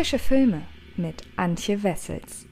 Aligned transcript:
Frische 0.00 0.18
Filme 0.18 0.62
mit 0.96 1.24
Antje 1.36 1.82
Wessels. 1.82 2.46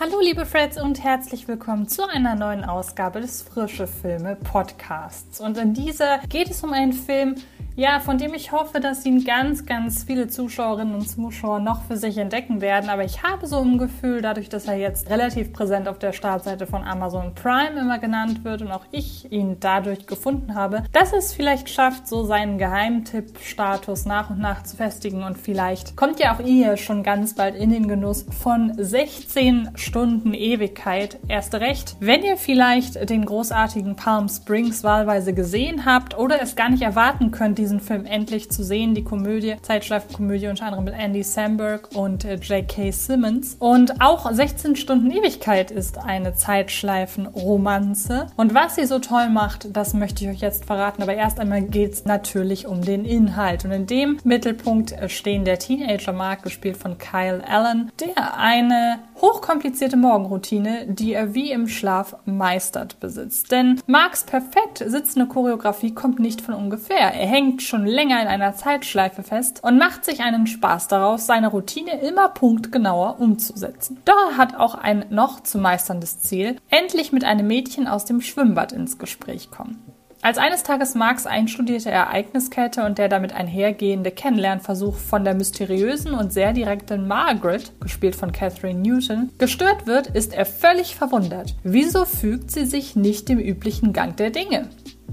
Hallo 0.00 0.18
liebe 0.18 0.46
Freds 0.46 0.80
und 0.80 1.04
herzlich 1.04 1.46
willkommen 1.46 1.86
zu 1.86 2.08
einer 2.08 2.34
neuen 2.34 2.64
Ausgabe 2.64 3.20
des 3.20 3.42
Frische 3.42 3.86
Filme 3.86 4.36
Podcasts. 4.36 5.40
Und 5.40 5.58
in 5.58 5.74
dieser 5.74 6.20
geht 6.30 6.48
es 6.48 6.64
um 6.64 6.72
einen 6.72 6.94
Film, 6.94 7.34
ja, 7.74 8.00
von 8.00 8.18
dem 8.18 8.34
ich 8.34 8.52
hoffe, 8.52 8.80
dass 8.80 9.06
ihn 9.06 9.24
ganz, 9.24 9.64
ganz 9.64 10.04
viele 10.04 10.28
Zuschauerinnen 10.28 10.94
und 10.94 11.08
Zuschauer 11.08 11.58
noch 11.58 11.82
für 11.84 11.96
sich 11.96 12.18
entdecken 12.18 12.60
werden. 12.60 12.90
Aber 12.90 13.04
ich 13.04 13.22
habe 13.22 13.46
so 13.46 13.60
ein 13.60 13.78
Gefühl, 13.78 14.20
dadurch, 14.20 14.48
dass 14.48 14.66
er 14.66 14.76
jetzt 14.76 15.08
relativ 15.08 15.52
präsent 15.52 15.88
auf 15.88 15.98
der 15.98 16.12
Startseite 16.12 16.66
von 16.66 16.84
Amazon 16.84 17.34
Prime 17.34 17.80
immer 17.80 17.98
genannt 17.98 18.44
wird 18.44 18.60
und 18.60 18.70
auch 18.72 18.84
ich 18.90 19.32
ihn 19.32 19.56
dadurch 19.58 20.06
gefunden 20.06 20.54
habe, 20.54 20.84
dass 20.92 21.12
es 21.12 21.32
vielleicht 21.32 21.70
schafft, 21.70 22.06
so 22.06 22.24
seinen 22.24 22.58
Geheimtipp-Status 22.58 24.04
nach 24.04 24.28
und 24.28 24.38
nach 24.38 24.64
zu 24.64 24.76
festigen. 24.76 25.22
Und 25.22 25.38
vielleicht 25.38 25.96
kommt 25.96 26.20
ja 26.20 26.34
auch 26.34 26.40
ihr 26.40 26.76
schon 26.76 27.02
ganz 27.02 27.34
bald 27.34 27.54
in 27.54 27.70
den 27.70 27.88
Genuss 27.88 28.26
von 28.42 28.72
16 28.76 29.70
Stunden 29.76 30.34
Ewigkeit. 30.34 31.18
Erst 31.26 31.54
recht, 31.54 31.96
wenn 32.00 32.22
ihr 32.22 32.36
vielleicht 32.36 33.08
den 33.08 33.24
großartigen 33.24 33.96
Palm 33.96 34.28
Springs 34.28 34.84
wahlweise 34.84 35.32
gesehen 35.32 35.86
habt 35.86 36.18
oder 36.18 36.42
es 36.42 36.54
gar 36.54 36.68
nicht 36.68 36.82
erwarten 36.82 37.30
könnt, 37.30 37.61
diesen 37.62 37.80
Film 37.80 38.06
endlich 38.06 38.50
zu 38.50 38.64
sehen. 38.64 38.94
Die 38.94 39.04
Komödie, 39.04 39.54
Zeitschleifenkomödie 39.62 40.48
unter 40.48 40.66
anderem 40.66 40.84
mit 40.84 40.94
Andy 40.94 41.22
Samberg 41.22 41.94
und 41.94 42.24
äh, 42.24 42.34
J.K. 42.34 42.90
Simmons. 42.90 43.56
Und 43.60 44.00
auch 44.00 44.30
16 44.30 44.74
Stunden 44.74 45.10
Ewigkeit 45.12 45.70
ist 45.70 45.98
eine 45.98 46.34
Zeitschleifenromanze. 46.34 48.26
Und 48.36 48.52
was 48.52 48.74
sie 48.74 48.86
so 48.86 48.98
toll 48.98 49.28
macht, 49.28 49.76
das 49.76 49.94
möchte 49.94 50.24
ich 50.24 50.30
euch 50.30 50.40
jetzt 50.40 50.64
verraten. 50.64 51.02
Aber 51.02 51.14
erst 51.14 51.38
einmal 51.38 51.62
geht 51.62 51.92
es 51.92 52.04
natürlich 52.04 52.66
um 52.66 52.82
den 52.82 53.04
Inhalt. 53.04 53.64
Und 53.64 53.70
in 53.70 53.86
dem 53.86 54.18
Mittelpunkt 54.24 54.90
äh, 54.90 55.08
stehen 55.08 55.44
der 55.44 55.60
Teenager 55.60 56.12
Mark, 56.12 56.42
gespielt 56.42 56.76
von 56.76 56.98
Kyle 56.98 57.42
Allen, 57.46 57.92
der 58.00 58.36
eine 58.36 58.98
hochkomplizierte 59.22 59.96
Morgenroutine, 59.96 60.86
die 60.88 61.14
er 61.14 61.32
wie 61.32 61.52
im 61.52 61.68
Schlaf 61.68 62.16
meistert, 62.26 63.00
besitzt. 63.00 63.52
Denn 63.52 63.80
Marks 63.86 64.24
perfekt 64.24 64.82
sitzende 64.84 65.26
Choreografie 65.26 65.94
kommt 65.94 66.18
nicht 66.18 66.40
von 66.40 66.54
ungefähr. 66.54 67.14
Er 67.14 67.26
hängt 67.26 67.62
schon 67.62 67.86
länger 67.86 68.20
in 68.20 68.28
einer 68.28 68.54
Zeitschleife 68.54 69.22
fest 69.22 69.60
und 69.62 69.78
macht 69.78 70.04
sich 70.04 70.20
einen 70.20 70.46
Spaß 70.46 70.88
daraus, 70.88 71.26
seine 71.26 71.48
Routine 71.48 72.00
immer 72.00 72.28
punktgenauer 72.28 73.20
umzusetzen. 73.20 74.00
Doch 74.04 74.32
er 74.32 74.36
hat 74.36 74.56
auch 74.56 74.74
ein 74.74 75.06
noch 75.10 75.40
zu 75.40 75.58
meisterndes 75.58 76.20
Ziel, 76.20 76.56
endlich 76.68 77.12
mit 77.12 77.24
einem 77.24 77.46
Mädchen 77.46 77.86
aus 77.86 78.04
dem 78.04 78.20
Schwimmbad 78.20 78.72
ins 78.72 78.98
Gespräch 78.98 79.50
kommen. 79.50 79.91
Als 80.24 80.38
eines 80.38 80.62
Tages 80.62 80.94
Marks 80.94 81.26
einstudierte 81.26 81.90
Ereigniskette 81.90 82.84
und 82.84 82.96
der 82.96 83.08
damit 83.08 83.32
einhergehende 83.32 84.12
Kennenlernversuch 84.12 84.94
von 84.94 85.24
der 85.24 85.34
mysteriösen 85.34 86.14
und 86.14 86.32
sehr 86.32 86.52
direkten 86.52 87.08
Margaret, 87.08 87.72
gespielt 87.80 88.14
von 88.14 88.30
Catherine 88.30 88.78
Newton, 88.78 89.30
gestört 89.38 89.88
wird, 89.88 90.06
ist 90.06 90.32
er 90.32 90.46
völlig 90.46 90.94
verwundert. 90.94 91.56
Wieso 91.64 92.04
fügt 92.04 92.52
sie 92.52 92.66
sich 92.66 92.94
nicht 92.94 93.28
dem 93.28 93.40
üblichen 93.40 93.92
Gang 93.92 94.16
der 94.16 94.30
Dinge? 94.30 94.68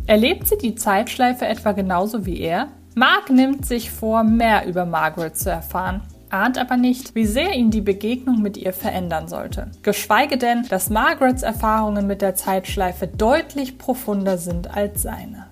Erlebt 0.05 0.45
sie 0.45 0.59
die 0.59 0.75
Zeitschleife 0.75 1.47
etwa 1.47 1.71
genauso 1.71 2.27
wie 2.27 2.39
er? 2.39 2.67
Mark 2.93 3.31
nimmt 3.31 3.65
sich 3.65 3.89
vor, 3.89 4.23
mehr 4.23 4.67
über 4.67 4.85
Margaret 4.85 5.35
zu 5.35 5.49
erfahren 5.49 6.03
ahnt 6.31 6.57
aber 6.57 6.77
nicht, 6.77 7.15
wie 7.15 7.25
sehr 7.25 7.53
ihn 7.53 7.71
die 7.71 7.81
Begegnung 7.81 8.41
mit 8.41 8.57
ihr 8.57 8.73
verändern 8.73 9.27
sollte. 9.27 9.71
Geschweige 9.83 10.37
denn, 10.37 10.65
dass 10.69 10.89
Margarets 10.89 11.43
Erfahrungen 11.43 12.07
mit 12.07 12.21
der 12.21 12.35
Zeitschleife 12.35 13.07
deutlich 13.07 13.77
profunder 13.77 14.37
sind 14.37 14.75
als 14.75 15.01
seine. 15.01 15.47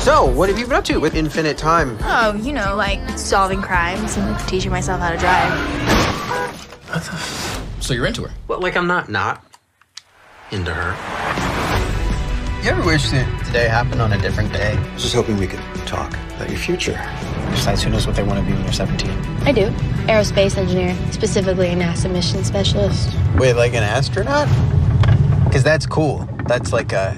So, 0.00 0.34
what 0.36 0.48
have 0.48 0.58
you 0.58 0.66
been 0.66 0.76
up 0.78 0.84
to 0.84 1.00
with 1.00 1.14
infinite 1.14 1.56
time? 1.56 1.96
Oh, 2.02 2.34
you 2.36 2.52
know, 2.52 2.74
like 2.76 2.98
solving 3.16 3.60
crimes 3.60 4.16
and 4.16 4.36
teaching 4.48 4.70
myself 4.72 5.00
how 5.00 5.10
to 5.12 5.18
drive. 5.18 5.52
What 6.92 7.02
the 7.04 7.12
f- 7.12 7.60
So 7.80 7.94
you're 7.94 8.06
into 8.06 8.22
her? 8.22 8.30
Well, 8.48 8.60
like 8.60 8.76
I'm 8.76 8.86
not 8.86 9.08
not 9.08 9.42
into 10.50 10.72
her. 10.72 11.51
You 12.62 12.70
ever 12.70 12.84
wish 12.84 13.10
that 13.10 13.44
today 13.44 13.66
happened 13.66 14.00
on 14.00 14.12
a 14.12 14.18
different 14.18 14.52
day? 14.52 14.78
I 14.78 14.94
was 14.94 15.02
just 15.02 15.16
hoping 15.16 15.36
we 15.36 15.48
could 15.48 15.58
talk 15.84 16.16
about 16.36 16.48
your 16.48 16.60
future. 16.60 16.92
Besides, 17.50 17.82
who 17.82 17.90
knows 17.90 18.06
what 18.06 18.14
they 18.14 18.22
want 18.22 18.38
to 18.38 18.46
be 18.46 18.52
when 18.52 18.62
they're 18.62 18.72
17? 18.72 19.10
I 19.44 19.50
do. 19.50 19.66
Aerospace 20.06 20.56
engineer, 20.56 20.94
specifically 21.10 21.70
a 21.70 21.74
NASA 21.74 22.08
mission 22.08 22.44
specialist. 22.44 23.10
Wait, 23.36 23.54
like 23.54 23.74
an 23.74 23.82
astronaut? 23.82 24.46
Because 25.42 25.64
that's 25.64 25.86
cool. 25.86 26.28
That's 26.46 26.72
like 26.72 26.92
a. 26.92 27.16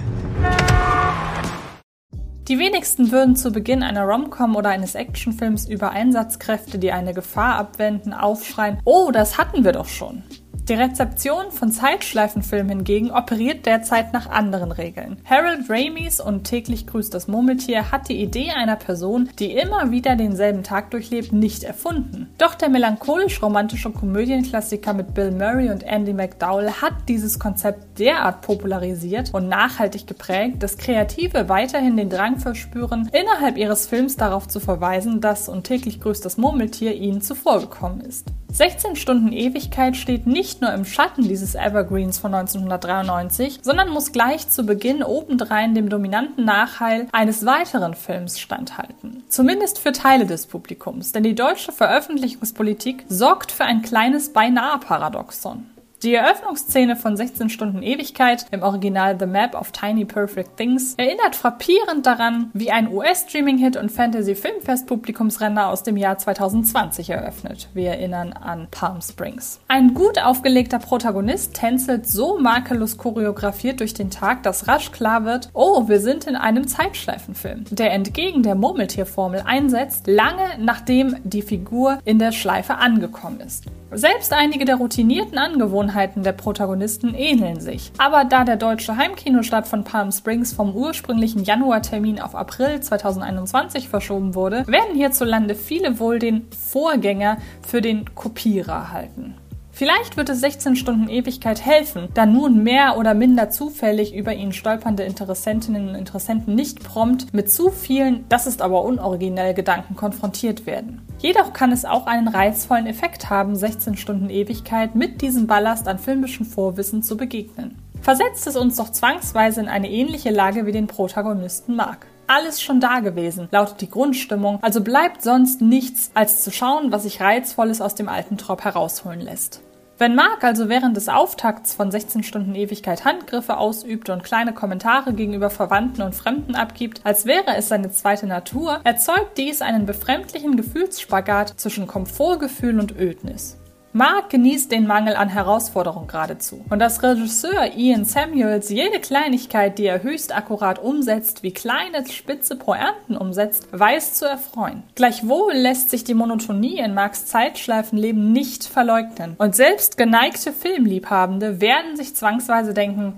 Die 2.48 2.58
wenigsten 2.58 3.12
würden 3.12 3.36
zu 3.36 3.52
Beginn 3.52 3.82
einer 3.82 4.04
Romcom 4.04 4.56
oder 4.56 4.70
eines 4.70 4.94
Actionfilms 4.94 5.68
über 5.68 5.90
Einsatzkräfte, 5.90 6.78
die 6.78 6.90
eine 6.92 7.12
Gefahr 7.12 7.56
abwenden, 7.56 8.14
aufschreien, 8.14 8.78
oh, 8.86 9.10
das 9.10 9.36
hatten 9.36 9.62
wir 9.62 9.72
doch 9.72 9.88
schon. 9.88 10.22
Die 10.66 10.72
Rezeption 10.72 11.50
von 11.50 11.72
Zeitschleifenfilmen 11.72 12.78
hingegen 12.78 13.10
operiert 13.10 13.66
derzeit 13.66 14.14
nach 14.14 14.30
anderen 14.30 14.72
Regeln. 14.72 15.18
Harold 15.26 15.68
Ramis 15.68 16.20
und 16.20 16.44
täglich 16.44 16.86
grüßt 16.86 17.12
das 17.12 17.28
Murmeltier 17.28 17.92
hat 17.92 18.08
die 18.08 18.22
Idee 18.22 18.52
einer 18.52 18.76
Person, 18.76 19.28
die 19.38 19.52
immer 19.52 19.90
wieder 19.90 20.16
denselben 20.16 20.62
Tag 20.62 20.90
durchlebt, 20.90 21.34
nicht 21.34 21.64
erfunden. 21.64 22.30
Doch 22.38 22.54
der 22.54 22.70
melancholisch-romantische 22.70 23.90
Komödienklassiker 23.90 24.94
mit 24.94 25.12
Bill 25.12 25.32
Murray 25.32 25.68
und 25.68 25.82
Andy 25.82 26.14
McDowell 26.14 26.70
hat 26.70 26.94
dieses 27.08 27.38
Konzept 27.38 27.98
derart 27.98 28.40
popularisiert 28.40 29.34
und 29.34 29.50
nachhaltig 29.50 30.06
geprägt, 30.06 30.62
dass 30.62 30.78
Kreative 30.78 31.50
weiterhin 31.50 31.98
den 31.98 32.08
Drang 32.08 32.38
verspüren, 32.38 33.10
innerhalb 33.12 33.58
ihres 33.58 33.86
Films 33.86 34.16
darauf 34.16 34.48
zu 34.48 34.60
verweisen, 34.60 35.20
dass 35.20 35.50
und 35.50 35.64
täglich 35.64 36.00
grüßt 36.00 36.24
das 36.24 36.38
Murmeltier 36.38 36.94
ihnen 36.94 37.20
zuvorgekommen 37.20 38.00
ist. 38.00 38.32
16 38.54 38.94
Stunden 38.94 39.32
Ewigkeit 39.32 39.96
steht 39.96 40.28
nicht 40.28 40.60
nur 40.60 40.72
im 40.72 40.84
Schatten 40.84 41.22
dieses 41.26 41.56
Evergreens 41.56 42.18
von 42.18 42.32
1993, 42.32 43.58
sondern 43.62 43.88
muss 43.88 44.12
gleich 44.12 44.48
zu 44.48 44.64
Beginn 44.64 45.02
obendrein 45.02 45.74
dem 45.74 45.88
dominanten 45.88 46.44
Nachhall 46.44 47.08
eines 47.10 47.44
weiteren 47.44 47.94
Films 47.94 48.38
standhalten. 48.38 49.24
Zumindest 49.28 49.80
für 49.80 49.90
Teile 49.90 50.24
des 50.24 50.46
Publikums, 50.46 51.10
denn 51.10 51.24
die 51.24 51.34
deutsche 51.34 51.72
Veröffentlichungspolitik 51.72 53.04
sorgt 53.08 53.50
für 53.50 53.64
ein 53.64 53.82
kleines 53.82 54.32
Beinahe-Paradoxon. 54.32 55.66
Die 56.04 56.12
Eröffnungsszene 56.12 56.96
von 56.96 57.16
16 57.16 57.48
Stunden 57.48 57.82
Ewigkeit, 57.82 58.44
im 58.50 58.62
Original 58.62 59.16
The 59.18 59.24
Map 59.24 59.54
of 59.54 59.72
Tiny 59.72 60.04
Perfect 60.04 60.58
Things, 60.58 60.92
erinnert 60.98 61.34
frappierend 61.34 62.04
daran, 62.04 62.50
wie 62.52 62.70
ein 62.70 62.92
US-Streaming-Hit 62.92 63.78
und 63.78 63.90
Fantasy-Filmfest-Publikumsrenner 63.90 65.68
aus 65.68 65.82
dem 65.82 65.96
Jahr 65.96 66.18
2020 66.18 67.08
eröffnet. 67.08 67.70
Wir 67.72 67.92
erinnern 67.92 68.34
an 68.34 68.68
Palm 68.70 69.00
Springs. 69.00 69.60
Ein 69.66 69.94
gut 69.94 70.22
aufgelegter 70.22 70.78
Protagonist 70.78 71.54
tänzelt 71.54 72.06
so 72.06 72.38
makellos 72.38 72.98
choreografiert 72.98 73.80
durch 73.80 73.94
den 73.94 74.10
Tag, 74.10 74.42
dass 74.42 74.68
rasch 74.68 74.92
klar 74.92 75.24
wird, 75.24 75.48
oh, 75.54 75.88
wir 75.88 76.00
sind 76.00 76.26
in 76.26 76.36
einem 76.36 76.68
Zeitschleifenfilm, 76.68 77.64
der 77.70 77.94
entgegen 77.94 78.42
der 78.42 78.56
Murmeltierformel 78.56 79.42
einsetzt, 79.46 80.06
lange 80.06 80.58
nachdem 80.58 81.16
die 81.24 81.40
Figur 81.40 81.98
in 82.04 82.18
der 82.18 82.32
Schleife 82.32 82.74
angekommen 82.74 83.40
ist. 83.40 83.64
Selbst 83.90 84.34
einige 84.34 84.66
der 84.66 84.76
routinierten 84.76 85.38
Angewohnheiten 85.38 85.93
der 86.22 86.32
Protagonisten 86.32 87.14
ähneln 87.14 87.60
sich. 87.60 87.92
Aber 87.98 88.24
da 88.24 88.44
der 88.44 88.56
deutsche 88.56 88.96
Heimkinostart 88.96 89.66
von 89.66 89.84
Palm 89.84 90.12
Springs 90.12 90.52
vom 90.52 90.74
ursprünglichen 90.74 91.44
Januartermin 91.44 92.20
auf 92.20 92.34
April 92.34 92.80
2021 92.80 93.88
verschoben 93.88 94.34
wurde, 94.34 94.66
werden 94.66 94.94
hierzulande 94.94 95.54
viele 95.54 95.98
wohl 95.98 96.18
den 96.18 96.46
Vorgänger 96.50 97.38
für 97.66 97.80
den 97.80 98.14
Kopierer 98.14 98.92
halten. 98.92 99.34
Vielleicht 99.76 100.16
wird 100.16 100.28
es 100.28 100.38
16 100.38 100.76
Stunden 100.76 101.08
Ewigkeit 101.08 101.66
helfen, 101.66 102.08
da 102.14 102.26
nun 102.26 102.62
mehr 102.62 102.96
oder 102.96 103.12
minder 103.12 103.50
zufällig 103.50 104.14
über 104.14 104.32
ihn 104.32 104.52
stolpernde 104.52 105.02
Interessentinnen 105.02 105.88
und 105.88 105.94
Interessenten 105.96 106.54
nicht 106.54 106.84
prompt 106.84 107.34
mit 107.34 107.50
zu 107.50 107.70
vielen, 107.70 108.24
das 108.28 108.46
ist 108.46 108.62
aber 108.62 108.84
unoriginell 108.84 109.52
Gedanken 109.52 109.96
konfrontiert 109.96 110.64
werden. 110.64 111.02
Jedoch 111.18 111.52
kann 111.52 111.72
es 111.72 111.84
auch 111.84 112.06
einen 112.06 112.28
reizvollen 112.28 112.86
Effekt 112.86 113.30
haben, 113.30 113.56
16 113.56 113.96
Stunden 113.96 114.30
Ewigkeit 114.30 114.94
mit 114.94 115.22
diesem 115.22 115.48
Ballast 115.48 115.88
an 115.88 115.98
filmischen 115.98 116.46
Vorwissen 116.46 117.02
zu 117.02 117.16
begegnen. 117.16 117.76
Versetzt 118.00 118.46
es 118.46 118.56
uns 118.56 118.76
doch 118.76 118.92
zwangsweise 118.92 119.60
in 119.60 119.68
eine 119.68 119.90
ähnliche 119.90 120.30
Lage 120.30 120.66
wie 120.66 120.72
den 120.72 120.86
Protagonisten 120.86 121.74
Mark 121.74 122.06
alles 122.26 122.62
schon 122.62 122.80
da 122.80 123.00
gewesen, 123.00 123.48
lautet 123.50 123.80
die 123.80 123.90
Grundstimmung, 123.90 124.58
also 124.62 124.80
bleibt 124.80 125.22
sonst 125.22 125.60
nichts, 125.60 126.10
als 126.14 126.42
zu 126.42 126.50
schauen, 126.50 126.92
was 126.92 127.04
sich 127.04 127.20
Reizvolles 127.20 127.80
aus 127.80 127.94
dem 127.94 128.08
alten 128.08 128.38
Trop 128.38 128.64
herausholen 128.64 129.20
lässt. 129.20 129.60
Wenn 129.96 130.16
Mark 130.16 130.42
also 130.42 130.68
während 130.68 130.96
des 130.96 131.08
Auftakts 131.08 131.72
von 131.72 131.92
16 131.92 132.24
Stunden 132.24 132.56
Ewigkeit 132.56 133.04
Handgriffe 133.04 133.58
ausübt 133.58 134.10
und 134.10 134.24
kleine 134.24 134.52
Kommentare 134.52 135.12
gegenüber 135.12 135.50
Verwandten 135.50 136.02
und 136.02 136.16
Fremden 136.16 136.56
abgibt, 136.56 137.00
als 137.04 137.26
wäre 137.26 137.54
es 137.56 137.68
seine 137.68 137.92
zweite 137.92 138.26
Natur, 138.26 138.80
erzeugt 138.82 139.38
dies 139.38 139.62
einen 139.62 139.86
befremdlichen 139.86 140.56
Gefühlsspagat 140.56 141.54
zwischen 141.60 141.86
Komfortgefühl 141.86 142.80
und 142.80 142.98
Ödnis. 142.98 143.56
Mark 143.96 144.30
genießt 144.30 144.72
den 144.72 144.88
Mangel 144.88 145.14
an 145.14 145.28
Herausforderung 145.28 146.08
geradezu. 146.08 146.64
Und 146.68 146.80
dass 146.80 147.00
Regisseur 147.04 147.76
Ian 147.76 148.04
Samuels 148.04 148.68
jede 148.68 148.98
Kleinigkeit, 148.98 149.78
die 149.78 149.86
er 149.86 150.02
höchst 150.02 150.34
akkurat 150.34 150.80
umsetzt, 150.80 151.44
wie 151.44 151.52
kleine 151.52 152.04
spitze 152.10 152.56
Pointen 152.56 153.16
umsetzt, 153.16 153.68
weiß 153.70 154.14
zu 154.14 154.24
erfreuen. 154.24 154.82
Gleichwohl 154.96 155.52
lässt 155.52 155.90
sich 155.90 156.02
die 156.02 156.14
Monotonie 156.14 156.80
in 156.80 156.92
Marks 156.92 157.26
Zeitschleifenleben 157.26 158.32
nicht 158.32 158.64
verleugnen. 158.64 159.36
Und 159.38 159.54
selbst 159.54 159.96
geneigte 159.96 160.52
Filmliebhabende 160.52 161.60
werden 161.60 161.96
sich 161.96 162.16
zwangsweise 162.16 162.74
denken, 162.74 163.16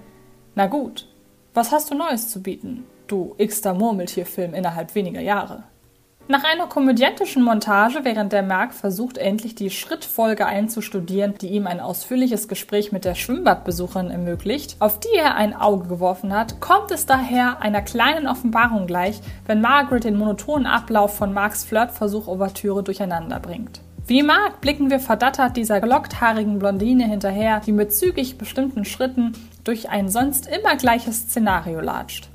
na 0.56 0.66
gut, 0.66 1.08
was 1.54 1.72
hast 1.72 1.90
du 1.90 1.94
Neues 1.94 2.28
zu 2.28 2.42
bieten, 2.42 2.84
du 3.06 3.34
x-ter 3.38 3.72
Murmeltierfilm 3.72 4.52
innerhalb 4.52 4.94
weniger 4.94 5.22
Jahre? 5.22 5.64
Nach 6.28 6.42
einer 6.42 6.66
komödiantischen 6.66 7.44
Montage, 7.44 8.00
während 8.02 8.32
der 8.32 8.42
Mark 8.42 8.74
versucht, 8.74 9.16
endlich 9.16 9.54
die 9.54 9.70
Schrittfolge 9.70 10.44
einzustudieren, 10.44 11.34
die 11.40 11.50
ihm 11.50 11.68
ein 11.68 11.78
ausführliches 11.78 12.48
Gespräch 12.48 12.90
mit 12.90 13.04
der 13.04 13.14
Schwimmbadbesucherin 13.14 14.10
ermöglicht, 14.10 14.74
auf 14.80 14.98
die 14.98 15.16
er 15.16 15.36
ein 15.36 15.54
Auge 15.54 15.86
geworfen 15.86 16.34
hat, 16.34 16.58
kommt 16.58 16.90
es 16.90 17.06
daher 17.06 17.62
einer 17.62 17.80
kleinen 17.80 18.26
Offenbarung 18.26 18.88
gleich, 18.88 19.20
wenn 19.46 19.60
Margaret 19.60 20.02
den 20.02 20.18
monotonen 20.18 20.66
Ablauf 20.66 21.16
von 21.16 21.32
Marks 21.32 21.64
Flirtversuch-Ouvertüre 21.64 22.82
durcheinander 22.82 23.38
bringt. 23.38 23.80
Wie 24.08 24.24
Mark 24.24 24.60
blicken 24.60 24.90
wir 24.90 24.98
verdattert 24.98 25.56
dieser 25.56 25.80
gelockthaarigen 25.80 26.58
Blondine 26.58 27.06
hinterher, 27.06 27.60
die 27.64 27.72
mit 27.72 27.94
zügig 27.94 28.36
bestimmten 28.36 28.84
Schritten 28.84 29.32
durch 29.62 29.90
ein 29.90 30.08
sonst 30.08 30.48
immer 30.48 30.74
gleiches 30.74 31.28
Szenario 31.28 31.80
latscht. 31.80 32.30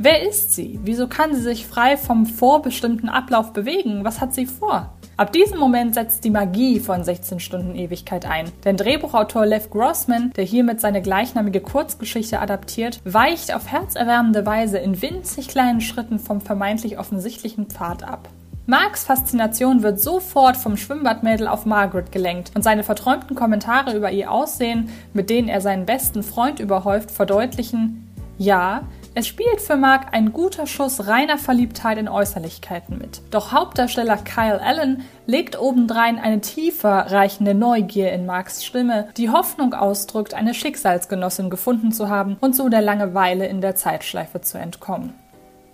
Wer 0.00 0.28
ist 0.28 0.52
sie? 0.54 0.78
Wieso 0.84 1.08
kann 1.08 1.34
sie 1.34 1.40
sich 1.40 1.66
frei 1.66 1.96
vom 1.96 2.24
vorbestimmten 2.24 3.08
Ablauf 3.08 3.52
bewegen? 3.52 4.04
Was 4.04 4.20
hat 4.20 4.32
sie 4.32 4.46
vor? 4.46 4.92
Ab 5.16 5.32
diesem 5.32 5.58
Moment 5.58 5.94
setzt 5.94 6.22
die 6.22 6.30
Magie 6.30 6.78
von 6.78 7.02
16 7.02 7.40
Stunden 7.40 7.74
Ewigkeit 7.74 8.24
ein. 8.24 8.52
Denn 8.64 8.76
Drehbuchautor 8.76 9.44
Lev 9.44 9.70
Grossman, 9.70 10.32
der 10.36 10.44
hiermit 10.44 10.80
seine 10.80 11.02
gleichnamige 11.02 11.60
Kurzgeschichte 11.60 12.38
adaptiert, 12.38 13.00
weicht 13.04 13.52
auf 13.52 13.66
herzerwärmende 13.66 14.46
Weise 14.46 14.78
in 14.78 15.02
winzig 15.02 15.48
kleinen 15.48 15.80
Schritten 15.80 16.20
vom 16.20 16.40
vermeintlich 16.40 16.96
offensichtlichen 16.96 17.66
Pfad 17.66 18.04
ab. 18.04 18.28
Marks 18.66 19.02
Faszination 19.02 19.82
wird 19.82 20.00
sofort 20.00 20.56
vom 20.56 20.76
Schwimmbadmädel 20.76 21.48
auf 21.48 21.66
Margaret 21.66 22.12
gelenkt 22.12 22.52
und 22.54 22.62
seine 22.62 22.84
verträumten 22.84 23.34
Kommentare 23.34 23.96
über 23.96 24.12
ihr 24.12 24.30
Aussehen, 24.30 24.90
mit 25.12 25.28
denen 25.28 25.48
er 25.48 25.60
seinen 25.60 25.86
besten 25.86 26.22
Freund 26.22 26.60
überhäuft, 26.60 27.10
verdeutlichen, 27.10 28.04
ja, 28.38 28.82
es 29.18 29.26
spielt 29.26 29.60
für 29.60 29.76
Mark 29.76 30.14
ein 30.14 30.32
guter 30.32 30.68
Schuss 30.68 31.08
reiner 31.08 31.38
Verliebtheit 31.38 31.98
in 31.98 32.08
Äußerlichkeiten 32.08 32.98
mit. 32.98 33.20
Doch 33.32 33.50
Hauptdarsteller 33.50 34.16
Kyle 34.18 34.62
Allen 34.62 35.02
legt 35.26 35.60
obendrein 35.60 36.20
eine 36.20 36.40
tiefer 36.40 37.10
reichende 37.10 37.52
Neugier 37.52 38.12
in 38.12 38.26
Marks 38.26 38.64
Stimme, 38.64 39.08
die 39.16 39.30
Hoffnung 39.30 39.74
ausdrückt, 39.74 40.34
eine 40.34 40.54
Schicksalsgenossin 40.54 41.50
gefunden 41.50 41.90
zu 41.90 42.08
haben 42.08 42.36
und 42.40 42.54
so 42.54 42.68
der 42.68 42.80
Langeweile 42.80 43.48
in 43.48 43.60
der 43.60 43.74
Zeitschleife 43.74 44.40
zu 44.40 44.56
entkommen. 44.56 45.14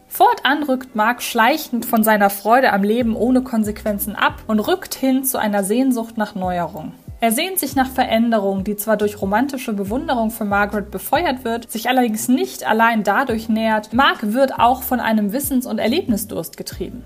Fortan 0.08 0.62
rückt 0.62 0.96
Mark 0.96 1.20
schleichend 1.20 1.84
von 1.84 2.02
seiner 2.02 2.30
Freude 2.30 2.72
am 2.72 2.82
Leben 2.82 3.14
ohne 3.14 3.42
Konsequenzen 3.42 4.16
ab 4.16 4.36
und 4.46 4.60
rückt 4.60 4.94
hin 4.94 5.22
zu 5.22 5.36
einer 5.36 5.64
Sehnsucht 5.64 6.16
nach 6.16 6.34
Neuerung. 6.34 6.94
Er 7.24 7.32
sehnt 7.32 7.58
sich 7.58 7.74
nach 7.74 7.88
Veränderung, 7.88 8.64
die 8.64 8.76
zwar 8.76 8.98
durch 8.98 9.22
romantische 9.22 9.72
Bewunderung 9.72 10.30
für 10.30 10.44
Margaret 10.44 10.90
befeuert 10.90 11.42
wird, 11.42 11.72
sich 11.72 11.88
allerdings 11.88 12.28
nicht 12.28 12.68
allein 12.68 13.02
dadurch 13.02 13.48
nähert, 13.48 13.94
Mark 13.94 14.34
wird 14.34 14.58
auch 14.58 14.82
von 14.82 15.00
einem 15.00 15.32
Wissens- 15.32 15.64
und 15.64 15.78
Erlebnisdurst 15.78 16.58
getrieben. 16.58 17.02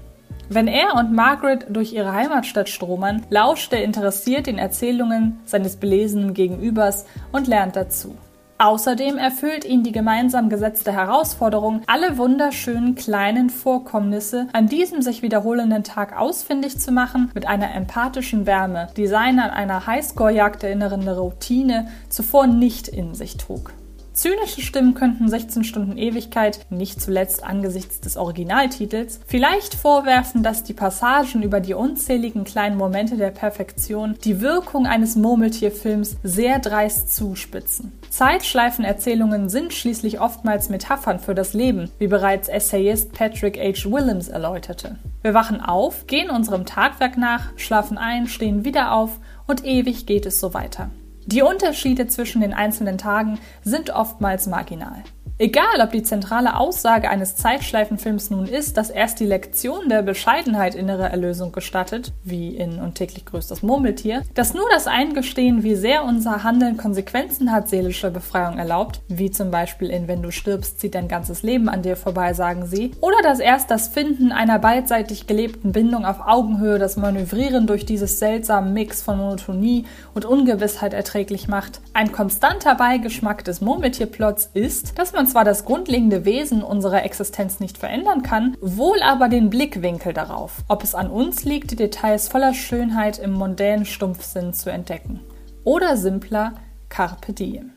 Wenn 0.48 0.66
er 0.66 0.96
und 0.96 1.12
Margaret 1.12 1.66
durch 1.68 1.92
ihre 1.92 2.14
Heimatstadt 2.14 2.68
stromern, 2.68 3.26
lauscht 3.30 3.72
er 3.72 3.84
interessiert 3.84 4.48
den 4.48 4.58
Erzählungen 4.58 5.38
seines 5.44 5.76
belesenen 5.76 6.34
Gegenübers 6.34 7.06
und 7.30 7.46
lernt 7.46 7.76
dazu. 7.76 8.16
Außerdem 8.60 9.18
erfüllt 9.18 9.64
ihn 9.64 9.84
die 9.84 9.92
gemeinsam 9.92 10.48
gesetzte 10.48 10.92
Herausforderung, 10.92 11.82
alle 11.86 12.18
wunderschönen 12.18 12.96
kleinen 12.96 13.50
Vorkommnisse 13.50 14.48
an 14.52 14.66
diesem 14.66 15.00
sich 15.00 15.22
wiederholenden 15.22 15.84
Tag 15.84 16.18
ausfindig 16.18 16.76
zu 16.76 16.90
machen, 16.90 17.30
mit 17.34 17.46
einer 17.46 17.72
empathischen 17.72 18.46
Wärme, 18.46 18.88
die 18.96 19.06
seine 19.06 19.44
an 19.44 19.50
einer 19.50 19.86
Highscore-Jagd 19.86 20.64
erinnernde 20.64 21.16
Routine 21.16 21.86
zuvor 22.08 22.48
nicht 22.48 22.88
in 22.88 23.14
sich 23.14 23.36
trug. 23.36 23.72
Zynische 24.18 24.62
Stimmen 24.62 24.94
könnten 24.94 25.28
16 25.28 25.62
Stunden 25.62 25.96
Ewigkeit, 25.96 26.66
nicht 26.70 27.00
zuletzt 27.00 27.44
angesichts 27.44 28.00
des 28.00 28.16
Originaltitels, 28.16 29.20
vielleicht 29.28 29.76
vorwerfen, 29.76 30.42
dass 30.42 30.64
die 30.64 30.72
Passagen 30.72 31.44
über 31.44 31.60
die 31.60 31.74
unzähligen 31.74 32.42
kleinen 32.42 32.76
Momente 32.76 33.16
der 33.16 33.30
Perfektion 33.30 34.16
die 34.24 34.40
Wirkung 34.40 34.86
eines 34.88 35.14
Murmeltierfilms 35.14 36.16
sehr 36.24 36.58
dreist 36.58 37.14
zuspitzen. 37.14 37.92
Zeitschleifenerzählungen 38.10 39.48
sind 39.48 39.72
schließlich 39.72 40.20
oftmals 40.20 40.68
Metaphern 40.68 41.20
für 41.20 41.36
das 41.36 41.52
Leben, 41.52 41.88
wie 42.00 42.08
bereits 42.08 42.48
Essayist 42.48 43.12
Patrick 43.12 43.56
H. 43.56 43.88
Willems 43.88 44.26
erläuterte. 44.26 44.96
Wir 45.22 45.32
wachen 45.32 45.60
auf, 45.60 46.08
gehen 46.08 46.30
unserem 46.30 46.66
Tagwerk 46.66 47.18
nach, 47.18 47.52
schlafen 47.56 47.98
ein, 47.98 48.26
stehen 48.26 48.64
wieder 48.64 48.94
auf 48.94 49.20
und 49.46 49.64
ewig 49.64 50.06
geht 50.06 50.26
es 50.26 50.40
so 50.40 50.54
weiter. 50.54 50.90
Die 51.30 51.42
Unterschiede 51.42 52.06
zwischen 52.06 52.40
den 52.40 52.54
einzelnen 52.54 52.96
Tagen 52.96 53.38
sind 53.62 53.90
oftmals 53.90 54.46
marginal. 54.46 55.04
Egal, 55.40 55.80
ob 55.80 55.92
die 55.92 56.02
zentrale 56.02 56.56
Aussage 56.56 57.08
eines 57.08 57.36
Zeitschleifenfilms 57.36 58.30
nun 58.30 58.46
ist, 58.46 58.76
dass 58.76 58.90
erst 58.90 59.20
die 59.20 59.24
Lektion 59.24 59.88
der 59.88 60.02
Bescheidenheit 60.02 60.74
innere 60.74 61.10
Erlösung 61.10 61.52
gestattet, 61.52 62.12
wie 62.24 62.56
in 62.56 62.80
Und 62.80 62.96
täglich 62.96 63.24
grüßt 63.24 63.48
das 63.48 63.62
Murmeltier, 63.62 64.24
dass 64.34 64.52
nur 64.52 64.68
das 64.72 64.88
Eingestehen, 64.88 65.62
wie 65.62 65.76
sehr 65.76 66.02
unser 66.02 66.42
Handeln 66.42 66.76
Konsequenzen 66.76 67.52
hat, 67.52 67.68
seelische 67.68 68.10
Befreiung 68.10 68.58
erlaubt, 68.58 69.00
wie 69.06 69.30
zum 69.30 69.52
Beispiel 69.52 69.90
in 69.90 70.08
Wenn 70.08 70.22
du 70.22 70.32
stirbst, 70.32 70.80
zieht 70.80 70.96
dein 70.96 71.06
ganzes 71.06 71.44
Leben 71.44 71.68
an 71.68 71.82
dir 71.82 71.94
vorbei, 71.94 72.32
sagen 72.32 72.66
sie, 72.66 72.90
oder 73.00 73.22
dass 73.22 73.38
erst 73.38 73.70
das 73.70 73.86
Finden 73.86 74.32
einer 74.32 74.58
beidseitig 74.58 75.28
gelebten 75.28 75.70
Bindung 75.70 76.04
auf 76.04 76.18
Augenhöhe 76.26 76.80
das 76.80 76.96
Manövrieren 76.96 77.68
durch 77.68 77.86
dieses 77.86 78.18
seltsame 78.18 78.70
Mix 78.70 79.02
von 79.02 79.18
Monotonie 79.18 79.84
und 80.14 80.24
Ungewissheit 80.24 80.94
erträglich 80.94 81.46
macht. 81.46 81.80
Ein 81.94 82.10
konstanter 82.10 82.74
Beigeschmack 82.74 83.44
des 83.44 83.60
Murmeltierplots 83.60 84.50
ist, 84.54 84.98
dass 84.98 85.12
man 85.28 85.32
zwar 85.32 85.44
das 85.44 85.66
grundlegende 85.66 86.24
Wesen 86.24 86.62
unserer 86.62 87.04
Existenz 87.04 87.60
nicht 87.60 87.76
verändern 87.76 88.22
kann, 88.22 88.56
wohl 88.62 89.02
aber 89.02 89.28
den 89.28 89.50
Blickwinkel 89.50 90.14
darauf, 90.14 90.52
ob 90.68 90.82
es 90.82 90.94
an 90.94 91.10
uns 91.10 91.44
liegt, 91.44 91.70
die 91.70 91.76
Details 91.76 92.28
voller 92.28 92.54
Schönheit 92.54 93.18
im 93.18 93.32
mondänen 93.32 93.84
Stumpfsinn 93.84 94.54
zu 94.54 94.70
entdecken. 94.70 95.20
Oder 95.64 95.98
simpler 95.98 96.54
Carpe 96.88 97.34
Diem. 97.34 97.72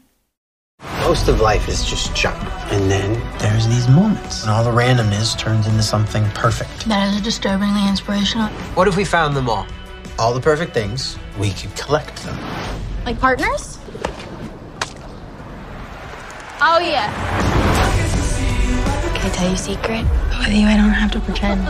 Most 1.05 1.27
of 1.27 1.41
life 1.41 1.69
is 1.69 1.83
just 1.89 2.15
junk. 2.15 2.37
And 2.71 2.89
then 2.89 3.21
there's 3.39 3.67
these 3.67 3.89
moments. 3.89 4.43
And 4.43 4.51
all 4.51 4.63
the 4.63 4.71
randomness 4.71 5.37
turns 5.37 5.67
into 5.67 5.83
something 5.83 6.23
perfect. 6.33 6.87
That 6.87 7.13
is 7.13 7.21
disturbingly 7.21 7.85
inspirational. 7.89 8.47
What 8.75 8.87
if 8.87 8.95
we 8.95 9.03
found 9.03 9.35
them 9.35 9.49
all? 9.49 9.65
All 10.17 10.33
the 10.33 10.39
perfect 10.41 10.73
things, 10.73 11.17
we 11.37 11.51
could 11.51 11.75
collect 11.75 12.15
them. 12.23 12.37
Like 13.05 13.19
partners? 13.19 13.77
Oh, 16.63 16.77
yeah. 16.77 17.09
Can 19.15 19.25
I 19.25 19.33
tell 19.33 19.47
you 19.47 19.55
a 19.55 19.57
secret? 19.57 20.05
With 20.37 20.53
you, 20.53 20.67
I 20.67 20.77
don't 20.77 20.93
have 20.93 21.09
to 21.13 21.19
pretend. 21.19 21.65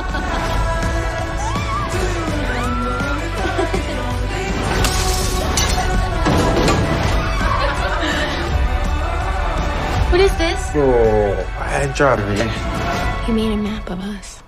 what 10.11 10.19
is 10.19 10.37
this? 10.37 10.71
Oh, 10.75 11.55
I 11.57 11.83
enjoyed 11.83 12.19
it. 12.19 13.25
He 13.25 13.31
made 13.31 13.53
a 13.53 13.55
map 13.55 13.89
of 13.89 14.01
us. 14.01 14.40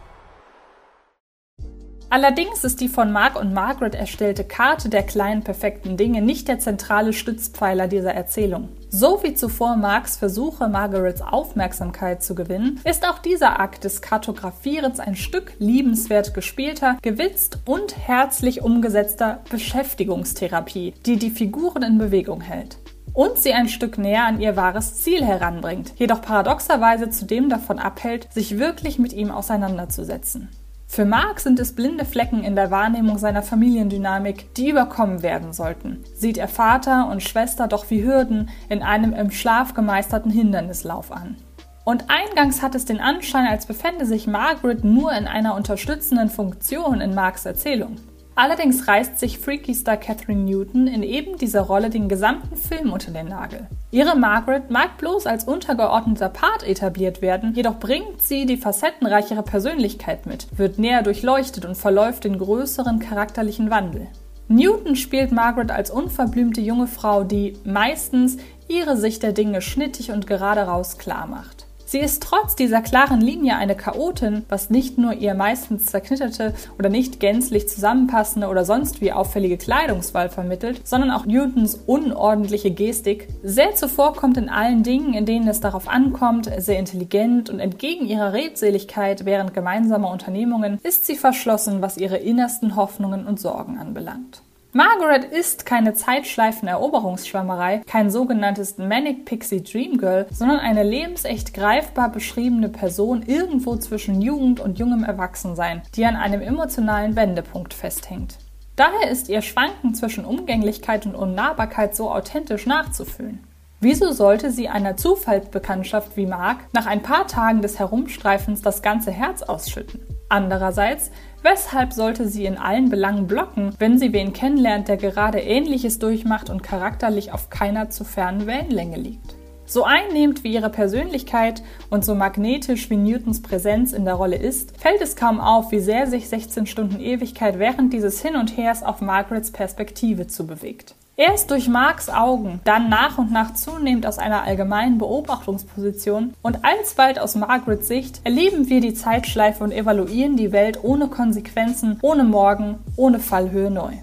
Allerdings 2.13 2.63
ist 2.63 2.79
die 2.79 2.89
von 2.89 3.11
Mark 3.11 3.35
und 3.41 3.55
Margaret 3.55 3.95
erstellte 3.95 4.43
Karte 4.43 4.87
der 4.87 5.01
kleinen 5.01 5.41
perfekten 5.41 5.97
Dinge 5.97 6.21
nicht 6.21 6.47
der 6.47 6.59
zentrale 6.59 7.11
Stützpfeiler 7.11 7.87
dieser 7.87 8.13
Erzählung. 8.13 8.69
So 8.91 9.23
wie 9.23 9.33
zuvor 9.33 9.77
Marks 9.77 10.17
Versuche, 10.17 10.67
Margarets 10.67 11.23
Aufmerksamkeit 11.23 12.21
zu 12.21 12.35
gewinnen, 12.35 12.79
ist 12.83 13.09
auch 13.09 13.17
dieser 13.17 13.59
Akt 13.59 13.83
des 13.83 14.03
Kartografierens 14.03 14.99
ein 14.99 15.15
Stück 15.15 15.53
liebenswert 15.57 16.35
gespielter, 16.35 16.99
gewitzt 17.01 17.57
und 17.65 17.97
herzlich 17.97 18.61
umgesetzter 18.61 19.39
Beschäftigungstherapie, 19.49 20.93
die 21.07 21.17
die 21.17 21.31
Figuren 21.31 21.81
in 21.81 21.97
Bewegung 21.97 22.41
hält 22.41 22.77
und 23.15 23.39
sie 23.39 23.53
ein 23.53 23.69
Stück 23.69 23.97
näher 23.97 24.25
an 24.25 24.39
ihr 24.39 24.55
wahres 24.55 24.97
Ziel 24.97 25.25
heranbringt, 25.25 25.93
jedoch 25.97 26.21
paradoxerweise 26.21 27.09
zudem 27.09 27.49
davon 27.49 27.79
abhält, 27.79 28.31
sich 28.31 28.59
wirklich 28.59 28.99
mit 28.99 29.13
ihm 29.13 29.31
auseinanderzusetzen. 29.31 30.49
Für 30.93 31.05
Mark 31.05 31.39
sind 31.39 31.59
es 31.59 31.73
blinde 31.73 32.05
Flecken 32.05 32.43
in 32.43 32.55
der 32.55 32.69
Wahrnehmung 32.69 33.17
seiner 33.17 33.41
Familiendynamik, 33.41 34.53
die 34.53 34.69
überkommen 34.69 35.23
werden 35.23 35.51
sollten. 35.51 36.03
Sieht 36.13 36.37
er 36.37 36.47
Vater 36.47 37.09
und 37.09 37.23
Schwester 37.23 37.67
doch 37.67 37.89
wie 37.89 38.03
Hürden 38.03 38.51
in 38.69 38.83
einem 38.83 39.11
im 39.11 39.31
Schlaf 39.31 39.73
gemeisterten 39.73 40.29
Hindernislauf 40.29 41.11
an. 41.11 41.37
Und 41.83 42.11
eingangs 42.11 42.61
hat 42.61 42.75
es 42.75 42.85
den 42.85 42.99
Anschein, 42.99 43.47
als 43.47 43.65
befände 43.65 44.05
sich 44.05 44.27
Margaret 44.27 44.83
nur 44.83 45.11
in 45.13 45.25
einer 45.25 45.55
unterstützenden 45.55 46.29
Funktion 46.29 47.01
in 47.01 47.15
Marks 47.15 47.47
Erzählung. 47.47 47.95
Allerdings 48.35 48.87
reißt 48.87 49.19
sich 49.19 49.37
Freaky 49.37 49.75
Star 49.75 49.97
Catherine 49.97 50.43
Newton 50.43 50.87
in 50.87 51.03
eben 51.03 51.37
dieser 51.37 51.61
Rolle 51.61 51.89
den 51.89 52.09
gesamten 52.09 52.57
Film 52.57 52.91
unter 52.91 53.11
den 53.11 53.27
Nagel. 53.27 53.67
Ihre 53.91 54.17
Margaret 54.17 54.71
mag 54.71 54.97
bloß 54.97 55.27
als 55.27 55.43
untergeordneter 55.43 56.29
Part 56.29 56.67
etabliert 56.67 57.21
werden, 57.21 57.53
jedoch 57.53 57.77
bringt 57.77 58.21
sie 58.21 58.47
die 58.47 58.57
facettenreichere 58.57 59.43
Persönlichkeit 59.43 60.25
mit, 60.25 60.47
wird 60.57 60.79
näher 60.79 61.03
durchleuchtet 61.03 61.65
und 61.65 61.75
verläuft 61.75 62.23
den 62.23 62.39
größeren 62.39 62.97
charakterlichen 62.97 63.69
Wandel. 63.69 64.07
Newton 64.47 64.95
spielt 64.95 65.31
Margaret 65.31 65.71
als 65.71 65.91
unverblümte 65.91 66.59
junge 66.59 66.87
Frau, 66.87 67.23
die 67.23 67.53
meistens 67.63 68.37
ihre 68.67 68.97
Sicht 68.97 69.23
der 69.23 69.31
Dinge 69.31 69.61
schnittig 69.61 70.11
und 70.11 70.27
gerade 70.27 70.61
raus 70.61 70.97
klar 70.97 71.27
macht. 71.27 71.62
Sie 71.93 71.99
ist 71.99 72.23
trotz 72.23 72.55
dieser 72.55 72.81
klaren 72.81 73.21
Linie 73.21 73.55
eine 73.55 73.75
Chaotin, 73.75 74.45
was 74.49 74.71
nicht 74.71 74.97
nur 74.97 75.13
ihr 75.13 75.35
meistens 75.35 75.85
zerknitterte 75.85 76.55
oder 76.79 76.89
nicht 76.89 77.19
gänzlich 77.19 77.69
zusammenpassende 77.69 78.47
oder 78.47 78.65
sonst 78.65 78.99
wie 78.99 79.11
auffällige 79.11 79.57
Kleidungswahl 79.57 80.29
vermittelt, 80.29 80.87
sondern 80.87 81.11
auch 81.11 81.27
Newtons 81.27 81.75
unordentliche 81.85 82.71
Gestik. 82.71 83.27
Sehr 83.43 83.75
zuvorkommt 83.75 84.37
in 84.37 84.49
allen 84.49 84.81
Dingen, 84.81 85.13
in 85.13 85.27
denen 85.27 85.47
es 85.47 85.59
darauf 85.59 85.87
ankommt, 85.87 86.49
sehr 86.57 86.79
intelligent 86.79 87.51
und 87.51 87.59
entgegen 87.59 88.07
ihrer 88.07 88.33
Redseligkeit 88.33 89.25
während 89.25 89.53
gemeinsamer 89.53 90.09
Unternehmungen 90.09 90.79
ist 90.81 91.05
sie 91.05 91.15
verschlossen, 91.15 91.83
was 91.83 91.97
ihre 91.97 92.17
innersten 92.17 92.75
Hoffnungen 92.75 93.27
und 93.27 93.39
Sorgen 93.39 93.77
anbelangt. 93.77 94.41
Margaret 94.75 95.25
ist 95.25 95.67
keine 95.67 95.93
Zeitschleifen-Eroberungsschwärmerei, 95.93 97.83
kein 97.85 98.09
sogenanntes 98.09 98.79
Manic 98.79 99.23
Pixie 99.23 99.61
Dream 99.61 99.99
Girl, 99.99 100.25
sondern 100.31 100.57
eine 100.57 100.81
lebensecht 100.81 101.53
greifbar 101.53 102.11
beschriebene 102.11 102.69
Person 102.69 103.21
irgendwo 103.21 103.75
zwischen 103.75 104.19
Jugend 104.19 104.59
und 104.59 104.79
jungem 104.79 105.03
Erwachsensein, 105.03 105.83
die 105.95 106.07
an 106.07 106.15
einem 106.15 106.41
emotionalen 106.41 107.15
Wendepunkt 107.15 107.75
festhängt. 107.75 108.39
Daher 108.75 109.11
ist 109.11 109.29
ihr 109.29 109.43
Schwanken 109.43 109.93
zwischen 109.93 110.25
Umgänglichkeit 110.25 111.05
und 111.05 111.13
Unnahbarkeit 111.13 111.95
so 111.95 112.09
authentisch 112.09 112.65
nachzufühlen. 112.65 113.43
Wieso 113.79 114.11
sollte 114.11 114.49
sie 114.49 114.69
einer 114.69 114.97
Zufallsbekanntschaft 114.97 116.17
wie 116.17 116.25
Mark 116.25 116.57
nach 116.73 116.87
ein 116.87 117.03
paar 117.03 117.27
Tagen 117.27 117.61
des 117.61 117.77
Herumstreifens 117.77 118.63
das 118.63 118.81
ganze 118.81 119.11
Herz 119.11 119.43
ausschütten? 119.43 119.99
Andererseits 120.33 121.11
Weshalb 121.43 121.91
sollte 121.91 122.27
sie 122.27 122.45
in 122.45 122.57
allen 122.57 122.89
Belangen 122.89 123.27
blocken, 123.27 123.75
wenn 123.77 123.99
sie 123.99 124.13
wen 124.13 124.31
kennenlernt, 124.31 124.87
der 124.87 124.95
gerade 124.95 125.39
Ähnliches 125.39 125.99
durchmacht 125.99 126.49
und 126.49 126.63
charakterlich 126.63 127.33
auf 127.33 127.49
keiner 127.49 127.89
zu 127.89 128.05
fernen 128.05 128.47
Wellenlänge 128.47 128.95
liegt? 128.95 129.35
So 129.65 129.83
einnehmend 129.83 130.45
wie 130.45 130.53
ihre 130.53 130.69
Persönlichkeit 130.69 131.61
und 131.89 132.05
so 132.05 132.15
magnetisch 132.15 132.89
wie 132.89 132.95
Newtons 132.95 133.41
Präsenz 133.41 133.91
in 133.91 134.05
der 134.05 134.13
Rolle 134.13 134.37
ist, 134.37 134.79
fällt 134.79 135.01
es 135.01 135.17
kaum 135.17 135.41
auf, 135.41 135.71
wie 135.73 135.81
sehr 135.81 136.07
sich 136.07 136.29
16 136.29 136.65
Stunden 136.65 137.01
Ewigkeit 137.01 137.59
während 137.59 137.91
dieses 137.91 138.21
Hin 138.21 138.37
und 138.37 138.55
Hers 138.55 138.81
auf 138.81 139.01
Margarets 139.01 139.51
Perspektive 139.51 140.27
zu 140.27 140.47
bewegt. 140.47 140.95
Erst 141.25 141.51
durch 141.51 141.69
Marks 141.69 142.09
Augen, 142.09 142.59
dann 142.65 142.89
nach 142.89 143.17
und 143.17 143.31
nach 143.31 143.53
zunehmend 143.53 144.05
aus 144.05 144.19
einer 144.19 144.43
allgemeinen 144.43 144.97
Beobachtungsposition 144.97 146.33
und 146.41 146.65
alsbald 146.65 147.17
aus 147.17 147.35
Margarets 147.35 147.87
Sicht 147.87 148.19
erleben 148.25 148.67
wir 148.67 148.81
die 148.81 148.93
Zeitschleife 148.93 149.63
und 149.63 149.71
evaluieren 149.71 150.35
die 150.35 150.51
Welt 150.51 150.83
ohne 150.83 151.07
Konsequenzen, 151.07 151.97
ohne 152.01 152.25
Morgen, 152.25 152.79
ohne 152.97 153.19
Fallhöhe 153.19 153.71
neu. 153.71 153.93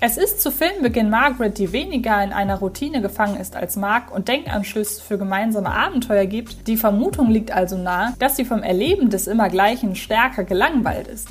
Es 0.00 0.16
ist 0.16 0.40
zu 0.40 0.50
Filmbeginn 0.50 1.10
Margaret, 1.10 1.58
die 1.58 1.70
weniger 1.70 2.20
in 2.24 2.32
einer 2.32 2.58
Routine 2.58 3.00
gefangen 3.00 3.36
ist 3.36 3.54
als 3.54 3.76
Mark 3.76 4.12
und 4.12 4.26
Denkanschlüsse 4.26 5.00
für 5.00 5.18
gemeinsame 5.18 5.70
Abenteuer 5.72 6.26
gibt. 6.26 6.66
Die 6.66 6.76
Vermutung 6.76 7.30
liegt 7.30 7.52
also 7.52 7.78
nahe, 7.78 8.14
dass 8.18 8.34
sie 8.34 8.44
vom 8.44 8.64
Erleben 8.64 9.10
des 9.10 9.28
Immergleichen 9.28 9.94
stärker 9.94 10.42
gelangweilt 10.42 11.06
ist. 11.06 11.28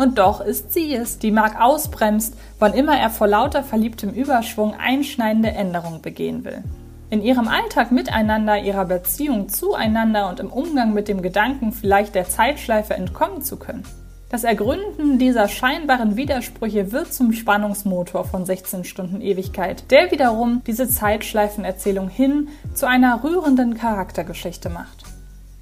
Und 0.00 0.18
doch 0.18 0.40
ist 0.40 0.72
sie 0.72 0.94
es, 0.94 1.18
die 1.18 1.30
Mark 1.30 1.60
ausbremst, 1.60 2.34
wann 2.58 2.72
immer 2.72 2.98
er 2.98 3.10
vor 3.10 3.26
lauter 3.26 3.62
verliebtem 3.62 4.08
Überschwung 4.08 4.72
einschneidende 4.72 5.50
Änderungen 5.50 6.00
begehen 6.00 6.42
will. 6.42 6.64
In 7.10 7.20
ihrem 7.20 7.48
Alltag 7.48 7.92
miteinander, 7.92 8.56
ihrer 8.56 8.86
Beziehung 8.86 9.50
zueinander 9.50 10.30
und 10.30 10.40
im 10.40 10.50
Umgang 10.50 10.94
mit 10.94 11.06
dem 11.06 11.20
Gedanken, 11.20 11.72
vielleicht 11.72 12.14
der 12.14 12.26
Zeitschleife 12.26 12.94
entkommen 12.94 13.42
zu 13.42 13.58
können. 13.58 13.82
Das 14.30 14.42
Ergründen 14.42 15.18
dieser 15.18 15.48
scheinbaren 15.48 16.16
Widersprüche 16.16 16.92
wird 16.92 17.12
zum 17.12 17.34
Spannungsmotor 17.34 18.24
von 18.24 18.46
16 18.46 18.84
Stunden 18.84 19.20
Ewigkeit, 19.20 19.90
der 19.90 20.10
wiederum 20.10 20.62
diese 20.66 20.88
Zeitschleifenerzählung 20.88 22.08
hin 22.08 22.48
zu 22.72 22.88
einer 22.88 23.22
rührenden 23.22 23.74
Charaktergeschichte 23.74 24.70
macht. 24.70 24.99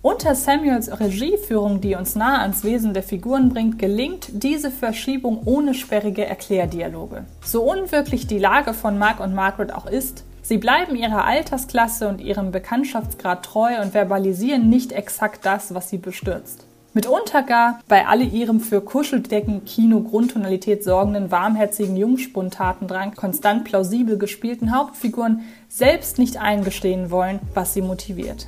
Unter 0.09 0.35
Samuels 0.35 0.88
Regieführung, 1.00 1.83
die 1.83 1.95
uns 1.95 2.17
nahe 2.17 2.38
ans 2.38 2.65
Wesen 2.65 2.95
der 2.95 3.03
Figuren 3.03 3.50
bringt, 3.50 3.79
gelingt 3.79 4.43
diese 4.43 4.71
Verschiebung 4.71 5.43
ohne 5.45 5.75
sperrige 5.75 6.25
Erklärdialoge. 6.25 7.27
So 7.45 7.71
unwirklich 7.71 8.27
die 8.27 8.38
Lage 8.38 8.73
von 8.73 8.97
Mark 8.97 9.21
und 9.21 9.35
Margaret 9.35 9.71
auch 9.71 9.85
ist, 9.85 10.25
sie 10.41 10.57
bleiben 10.57 10.97
ihrer 10.97 11.27
Altersklasse 11.27 12.09
und 12.09 12.23
ihrem 12.23 12.53
Bekanntschaftsgrad 12.53 13.45
treu 13.45 13.83
und 13.83 13.93
verbalisieren 13.93 14.71
nicht 14.71 14.93
exakt 14.93 15.45
das, 15.45 15.75
was 15.75 15.91
sie 15.91 15.99
bestürzt. 15.99 16.65
Mitunter 16.95 17.43
gar 17.43 17.81
bei 17.87 18.07
alle 18.07 18.25
ihrem 18.25 18.61
für 18.61 18.81
Kuscheldecken-Kino-Grundtonalität 18.81 20.85
sorgenden 20.85 21.31
warmherzigen 21.31 21.99
Jungspund-Tatendrang 21.99 23.15
konstant 23.15 23.65
plausibel 23.65 24.17
gespielten 24.17 24.75
Hauptfiguren 24.75 25.43
selbst 25.69 26.19
nicht 26.19 26.38
eingestehen 26.38 27.11
wollen, 27.11 27.41
was 27.53 27.75
sie 27.75 27.83
motiviert. 27.83 28.47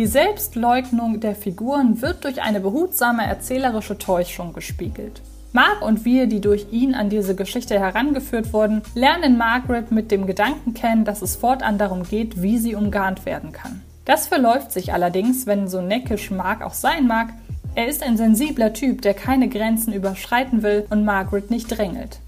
Die 0.00 0.06
Selbstleugnung 0.06 1.20
der 1.20 1.34
Figuren 1.34 2.00
wird 2.00 2.24
durch 2.24 2.40
eine 2.40 2.60
behutsame 2.60 3.22
erzählerische 3.26 3.98
Täuschung 3.98 4.54
gespiegelt. 4.54 5.20
Mark 5.52 5.82
und 5.82 6.06
wir, 6.06 6.26
die 6.26 6.40
durch 6.40 6.68
ihn 6.70 6.94
an 6.94 7.10
diese 7.10 7.34
Geschichte 7.34 7.78
herangeführt 7.78 8.54
wurden, 8.54 8.80
lernen 8.94 9.36
Margaret 9.36 9.92
mit 9.92 10.10
dem 10.10 10.24
Gedanken 10.24 10.72
kennen, 10.72 11.04
dass 11.04 11.20
es 11.20 11.36
fortan 11.36 11.76
darum 11.76 12.04
geht, 12.04 12.40
wie 12.40 12.56
sie 12.56 12.74
umgarnt 12.74 13.26
werden 13.26 13.52
kann. 13.52 13.82
Das 14.06 14.26
verläuft 14.26 14.72
sich 14.72 14.94
allerdings, 14.94 15.46
wenn 15.46 15.68
so 15.68 15.82
neckisch 15.82 16.30
Mark 16.30 16.62
auch 16.62 16.72
sein 16.72 17.06
mag, 17.06 17.34
er 17.74 17.86
ist 17.86 18.02
ein 18.02 18.16
sensibler 18.16 18.72
Typ, 18.72 19.02
der 19.02 19.12
keine 19.12 19.50
Grenzen 19.50 19.92
überschreiten 19.92 20.62
will 20.62 20.86
und 20.88 21.04
Margaret 21.04 21.50
nicht 21.50 21.76
drängelt. 21.76 22.20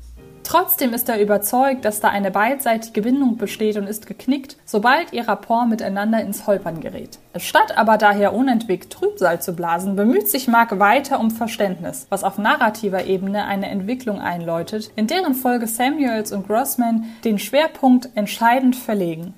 Trotzdem 0.53 0.93
ist 0.93 1.09
er 1.09 1.19
überzeugt, 1.19 1.87
dass 1.87 2.01
da 2.01 2.09
eine 2.09 2.31
beidseitige 2.31 3.01
Bindung 3.01 3.39
besteht 3.39 3.79
und 3.79 3.87
ist 3.87 4.07
geknickt, 4.07 4.59
sobald 4.67 5.11
ihr 5.15 5.27
Rapport 5.27 5.67
miteinander 5.67 6.21
ins 6.21 6.47
Holpern 6.47 6.83
gerät. 6.83 7.19
Statt 7.39 7.79
aber 7.79 7.97
daher 7.97 8.35
unentwegt 8.35 8.93
Trübsal 8.93 9.41
zu 9.41 9.57
blasen, 9.57 9.97
bemüht 9.97 10.29
sich 10.29 10.49
Mark 10.49 10.79
weiter 10.79 11.21
um 11.21 11.31
Verständnis, 11.31 12.07
was 12.11 12.23
auf 12.23 12.37
narrativer 12.37 13.07
Ebene 13.07 13.47
eine 13.47 13.71
Entwicklung 13.71 14.21
einläutet, 14.21 14.91
in 14.95 15.07
deren 15.07 15.35
Folge 15.35 15.67
Samuels 15.67 16.33
und 16.33 16.47
Grossman 16.47 17.07
den 17.25 17.39
Schwerpunkt 17.39 18.11
entscheidend 18.15 18.77
verlegen. 18.77 19.33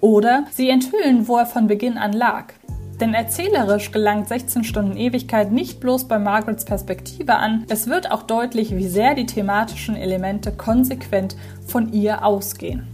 Oder 0.00 0.44
sie 0.52 0.70
enthüllen, 0.70 1.26
wo 1.26 1.38
er 1.38 1.46
von 1.46 1.66
Beginn 1.66 1.98
an 1.98 2.12
lag. 2.12 2.54
Denn 3.02 3.14
erzählerisch 3.14 3.90
gelangt 3.90 4.28
16 4.28 4.62
Stunden 4.62 4.96
Ewigkeit 4.96 5.50
nicht 5.50 5.80
bloß 5.80 6.06
bei 6.06 6.20
Margarets 6.20 6.64
Perspektive 6.64 7.34
an, 7.34 7.64
es 7.68 7.88
wird 7.88 8.12
auch 8.12 8.22
deutlich, 8.22 8.76
wie 8.76 8.86
sehr 8.86 9.16
die 9.16 9.26
thematischen 9.26 9.96
Elemente 9.96 10.52
konsequent 10.52 11.34
von 11.66 11.92
ihr 11.92 12.24
ausgehen. 12.24 12.86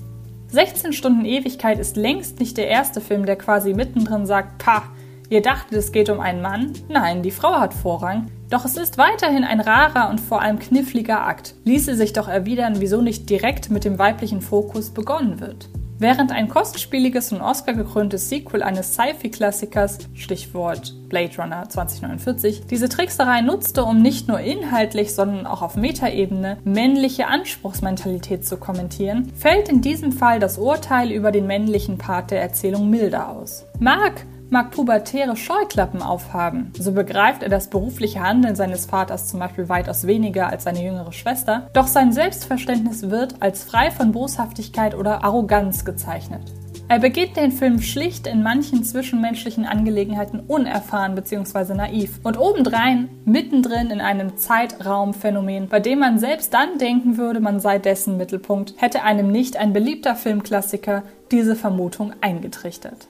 16 0.46 0.94
Stunden 0.94 1.26
Ewigkeit 1.26 1.78
ist 1.78 1.98
längst 1.98 2.40
nicht 2.40 2.56
der 2.56 2.68
erste 2.68 3.02
Film, 3.02 3.26
der 3.26 3.36
quasi 3.36 3.74
mittendrin 3.74 4.24
sagt, 4.24 4.56
pah, 4.56 4.84
ihr 5.28 5.42
dachtet, 5.42 5.76
es 5.76 5.92
geht 5.92 6.08
um 6.08 6.20
einen 6.20 6.40
Mann? 6.40 6.72
Nein, 6.88 7.22
die 7.22 7.30
Frau 7.30 7.60
hat 7.60 7.74
Vorrang. 7.74 8.30
Doch 8.48 8.64
es 8.64 8.78
ist 8.78 8.96
weiterhin 8.96 9.44
ein 9.44 9.60
rarer 9.60 10.08
und 10.08 10.22
vor 10.22 10.40
allem 10.40 10.58
kniffliger 10.58 11.26
Akt. 11.26 11.54
Ließe 11.66 11.96
sich 11.96 12.14
doch 12.14 12.28
erwidern, 12.28 12.76
wieso 12.78 13.02
nicht 13.02 13.28
direkt 13.28 13.68
mit 13.68 13.84
dem 13.84 13.98
weiblichen 13.98 14.40
Fokus 14.40 14.88
begonnen 14.88 15.40
wird. 15.40 15.68
Während 16.00 16.30
ein 16.30 16.48
kostspieliges 16.48 17.32
und 17.32 17.40
Oscar-gekröntes 17.40 18.28
Sequel 18.28 18.62
eines 18.62 18.94
Sci-Fi-Klassikers, 18.94 19.98
Stichwort 20.14 20.94
Blade 21.08 21.36
Runner 21.36 21.68
2049, 21.68 22.66
diese 22.70 22.88
Trickserei 22.88 23.40
nutzte, 23.40 23.82
um 23.82 24.00
nicht 24.00 24.28
nur 24.28 24.38
inhaltlich, 24.38 25.12
sondern 25.12 25.44
auch 25.44 25.60
auf 25.60 25.74
Metaebene 25.74 26.58
männliche 26.62 27.26
Anspruchsmentalität 27.26 28.46
zu 28.46 28.58
kommentieren, 28.58 29.32
fällt 29.34 29.68
in 29.68 29.80
diesem 29.80 30.12
Fall 30.12 30.38
das 30.38 30.56
Urteil 30.56 31.10
über 31.10 31.32
den 31.32 31.48
männlichen 31.48 31.98
Part 31.98 32.30
der 32.30 32.42
Erzählung 32.42 32.88
milder 32.90 33.30
aus. 33.30 33.64
Mark 33.80 34.24
mag 34.50 34.70
pubertäre 34.70 35.36
Scheuklappen 35.36 36.02
aufhaben. 36.02 36.72
So 36.78 36.92
begreift 36.92 37.42
er 37.42 37.48
das 37.48 37.68
berufliche 37.68 38.20
Handeln 38.20 38.56
seines 38.56 38.86
Vaters 38.86 39.28
zum 39.28 39.40
Beispiel 39.40 39.68
weitaus 39.68 40.06
weniger 40.06 40.48
als 40.48 40.64
seine 40.64 40.84
jüngere 40.84 41.12
Schwester, 41.12 41.68
doch 41.72 41.86
sein 41.86 42.12
Selbstverständnis 42.12 43.10
wird 43.10 43.36
als 43.40 43.64
frei 43.64 43.90
von 43.90 44.12
Boshaftigkeit 44.12 44.94
oder 44.94 45.24
Arroganz 45.24 45.84
gezeichnet. 45.84 46.42
Er 46.90 47.00
beginnt 47.00 47.36
den 47.36 47.52
Film 47.52 47.82
schlicht 47.82 48.26
in 48.26 48.42
manchen 48.42 48.82
zwischenmenschlichen 48.82 49.66
Angelegenheiten 49.66 50.40
unerfahren 50.40 51.14
bzw. 51.14 51.74
naiv 51.74 52.18
und 52.22 52.38
obendrein 52.38 53.10
mittendrin 53.26 53.90
in 53.90 54.00
einem 54.00 54.38
Zeitraumphänomen, 54.38 55.68
bei 55.68 55.80
dem 55.80 55.98
man 55.98 56.18
selbst 56.18 56.54
dann 56.54 56.78
denken 56.78 57.18
würde, 57.18 57.40
man 57.40 57.60
sei 57.60 57.78
dessen 57.78 58.16
Mittelpunkt, 58.16 58.72
hätte 58.78 59.02
einem 59.02 59.30
nicht 59.30 59.58
ein 59.58 59.74
beliebter 59.74 60.16
Filmklassiker 60.16 61.02
diese 61.30 61.56
Vermutung 61.56 62.14
eingetrichtert. 62.22 63.08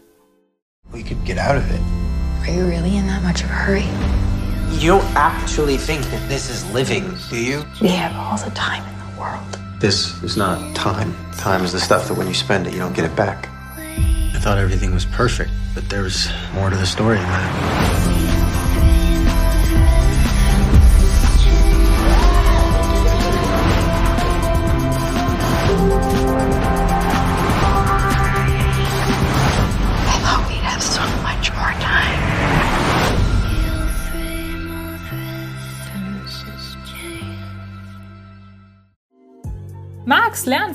We 0.92 1.02
could 1.02 1.23
get 1.25 1.37
out 1.38 1.57
of 1.57 1.71
it. 1.71 1.80
Are 2.49 2.52
you 2.52 2.66
really 2.66 2.97
in 2.97 3.07
that 3.09 3.23
much 3.23 3.42
of 3.42 3.50
a 3.50 3.52
hurry? 3.52 3.85
You 4.78 4.88
don't 4.88 5.04
actually 5.14 5.76
think 5.76 6.02
that 6.07 6.28
this 6.28 6.49
is 6.49 6.71
living, 6.73 7.14
do 7.28 7.38
you? 7.38 7.64
We 7.80 7.88
have 7.88 8.14
all 8.16 8.38
the 8.38 8.54
time 8.54 8.83
in 8.83 9.14
the 9.14 9.21
world. 9.21 9.59
This 9.80 10.23
is 10.23 10.37
not 10.37 10.75
time. 10.75 11.14
Time 11.33 11.62
is 11.62 11.73
the 11.73 11.80
stuff 11.80 12.09
that 12.09 12.14
when 12.14 12.26
you 12.26 12.35
spend 12.35 12.66
it, 12.66 12.73
you 12.73 12.78
don't 12.78 12.95
get 12.95 13.04
it 13.04 13.14
back. 13.14 13.49
I 13.76 14.40
thought 14.40 14.57
everything 14.57 14.95
was 14.95 15.04
perfect, 15.04 15.50
but 15.75 15.88
there 15.90 16.02
was 16.02 16.28
more 16.54 16.71
to 16.71 16.76
the 16.76 16.87
story 16.87 17.16
than 17.16 17.26
that. 17.26 18.17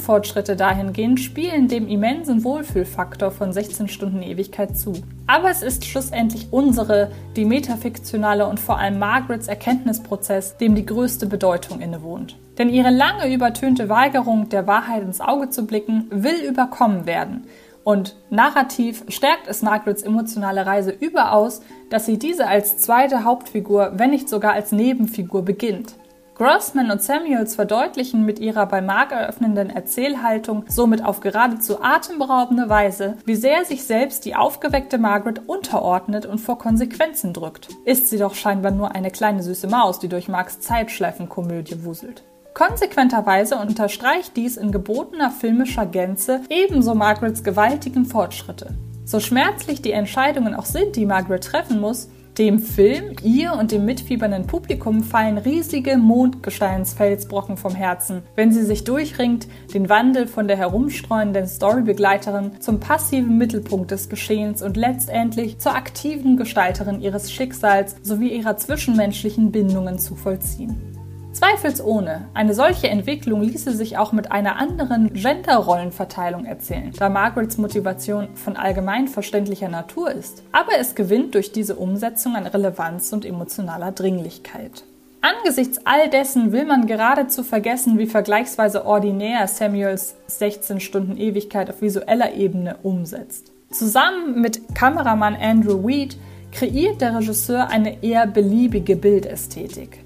Lernfortschritte 0.03 0.57
dahingehend 0.57 1.22
spielen 1.22 1.69
dem 1.69 1.88
immensen 1.88 2.43
Wohlfühlfaktor 2.43 3.31
von 3.31 3.53
16 3.53 3.88
Stunden 3.88 4.22
Ewigkeit 4.22 4.77
zu. 4.77 4.91
Aber 5.27 5.50
es 5.50 5.62
ist 5.62 5.86
schlussendlich 5.86 6.48
unsere, 6.51 7.10
die 7.38 7.45
metafiktionale 7.45 8.45
und 8.45 8.60
vor 8.60 8.77
allem 8.77 9.00
Margarets 9.00 9.48
Erkenntnisprozess, 9.48 10.57
dem 10.57 10.75
die 10.75 10.86
größte 10.86 11.25
Bedeutung 11.25 11.79
innewohnt. 11.79 12.38
Denn 12.57 12.67
ihre 12.67 12.89
lange 12.89 13.33
übertönte 13.33 13.88
Weigerung, 13.88 14.50
der 14.50 14.67
Wahrheit 14.67 15.03
ins 15.03 15.22
Auge 15.22 15.50
zu 15.50 15.65
blicken, 15.65 16.07
will 16.10 16.50
überkommen 16.50 17.05
werden. 17.05 17.45
Und 17.86 18.17
narrativ 18.29 19.05
stärkt 19.07 19.48
es 19.48 19.62
Margarets 19.62 20.03
emotionale 20.03 20.65
Reise 20.65 20.91
überaus, 20.91 21.62
dass 21.89 22.05
sie 22.05 22.19
diese 22.19 22.48
als 22.48 22.77
zweite 22.77 23.24
Hauptfigur, 23.24 23.93
wenn 23.95 24.10
nicht 24.10 24.27
sogar 24.27 24.51
als 24.51 24.74
Nebenfigur 24.74 25.45
beginnt. 25.45 25.95
Grossman 26.36 26.90
und 26.90 27.04
Samuels 27.04 27.54
verdeutlichen 27.54 28.25
mit 28.25 28.40
ihrer 28.40 28.66
bei 28.66 28.82
Mark 28.82 29.12
eröffnenden 29.12 29.70
Erzählhaltung 29.70 30.66
somit 30.68 31.06
auf 31.06 31.20
geradezu 31.20 31.84
atemberaubende 31.84 32.70
Weise, 32.70 33.18
wie 33.25 33.36
sehr 33.36 33.66
sich 33.66 33.84
selbst 33.84 34.25
die 34.25 34.36
aufgeweckte 34.36 34.98
Margaret 34.98 35.48
unterordnet 35.48 36.25
und 36.25 36.40
vor 36.40 36.58
Konsequenzen 36.58 37.34
drückt. 37.34 37.70
Ist 37.86 38.10
sie 38.10 38.18
doch 38.18 38.34
scheinbar 38.34 38.72
nur 38.72 38.96
eine 38.96 39.12
kleine 39.12 39.44
süße 39.44 39.68
Maus, 39.68 40.00
die 40.00 40.10
durch 40.10 40.28
Marks 40.28 40.60
Zeitschleifenkomödie 40.60 41.84
wuselt. 41.84 42.24
Konsequenterweise 42.56 43.58
unterstreicht 43.58 44.36
dies 44.36 44.58
in 44.58 44.72
gebotener 44.72 45.30
filmischer 45.30 45.86
Gänze 45.86 46.42
ebenso 46.50 46.96
Margarets 46.96 47.44
gewaltigen 47.44 48.06
Fortschritte. 48.06 48.75
So 49.06 49.20
schmerzlich 49.20 49.82
die 49.82 49.92
Entscheidungen 49.92 50.56
auch 50.56 50.66
sind, 50.66 50.96
die 50.96 51.06
Margaret 51.06 51.44
treffen 51.44 51.80
muss, 51.80 52.10
dem 52.38 52.60
Film, 52.60 53.16
ihr 53.22 53.54
und 53.54 53.72
dem 53.72 53.86
mitfiebernden 53.86 54.48
Publikum 54.48 55.04
fallen 55.04 55.38
riesige 55.38 55.98
Mondgesteinsfelsbrocken 55.98 57.58
vom 57.58 57.75
Herzen, 57.75 58.24
wenn 58.36 58.52
sie 58.52 58.63
sich 58.63 58.84
durchringt, 58.84 59.48
den 59.74 59.90
Wandel 59.90 60.28
von 60.28 60.48
der 60.48 60.58
herumstreuenden 60.58 61.48
Storybegleiterin 61.48 62.60
zum 62.60 62.80
passiven 62.80 63.38
Mittelpunkt 63.38 63.92
des 63.92 64.10
Geschehens 64.10 64.62
und 64.62 64.78
letztendlich 64.78 65.60
zur 65.60 65.75
aktiven 65.75 66.38
Gestalterin 66.38 67.02
ihres 67.02 67.32
Schicksals 67.32 67.96
sowie 68.02 68.30
ihrer 68.30 68.58
zwischenmenschlichen 68.58 69.52
Bindungen 69.52 70.00
zu 70.00 70.16
vollziehen. 70.16 70.92
Zweifelsohne, 71.34 72.28
eine 72.36 72.54
solche 72.54 72.90
Entwicklung 72.90 73.42
ließe 73.42 73.72
sich 73.72 73.98
auch 73.98 74.12
mit 74.12 74.32
einer 74.32 74.58
anderen 74.58 75.12
Gender-Rollenverteilung 75.13 76.46
erzählen, 76.46 76.94
da 76.98 77.10
Margarets 77.10 77.58
Motivation 77.58 78.28
von 78.36 78.56
allgemein 78.56 79.08
verständlicher 79.08 79.68
Natur 79.68 80.12
ist. 80.12 80.44
Aber 80.52 80.74
es 80.80 80.94
gewinnt 80.94 81.34
durch 81.34 81.52
diese 81.52 81.75
Umsetzung 81.75 82.36
an 82.36 82.46
Relevanz 82.46 83.12
und 83.13 83.25
emotionaler 83.25 83.92
Dringlichkeit. 83.92 84.84
Angesichts 85.22 85.80
all 85.86 86.10
dessen 86.10 86.52
will 86.52 86.66
man 86.66 86.86
geradezu 86.86 87.44
vergessen, 87.44 87.98
wie 87.98 88.08
vergleichsweise 88.08 88.86
ordinär 88.86 89.48
Samuels 89.48 90.16
16 90.28 90.82
Stunden 90.82 91.18
Ewigkeit 91.18 91.70
auf 91.70 91.82
visueller 91.82 92.34
Ebene 92.34 92.78
umsetzt. 92.84 93.52
Zusammen 93.72 94.40
mit 94.40 94.75
Kameramann 94.75 95.36
Andrew 95.36 95.88
Weed 95.88 96.16
kreiert 96.52 97.02
der 97.02 97.16
Regisseur 97.16 97.70
eine 97.70 98.04
eher 98.04 98.28
beliebige 98.28 98.96
Bildästhetik. 98.96 100.04